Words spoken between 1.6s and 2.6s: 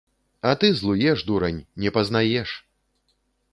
не пазнаеш!